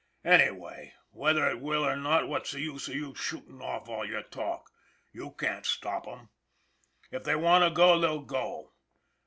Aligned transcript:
Anyway, 0.25 0.95
whether 1.11 1.47
it 1.47 1.61
will 1.61 1.85
or 1.85 1.95
not, 1.95 2.27
what's 2.27 2.53
the 2.53 2.59
use 2.59 2.87
of 2.87 2.95
you 2.95 3.13
shootin' 3.13 3.61
off 3.61 3.87
all 3.87 4.03
your 4.03 4.23
talk? 4.23 4.71
You 5.11 5.29
can't 5.33 5.63
stop 5.63 6.07
'em! 6.07 6.29
If 7.11 7.23
they 7.23 7.35
want 7.35 7.65
to 7.65 7.69
go, 7.69 7.99
they'll 7.99 8.21
go. 8.21 8.71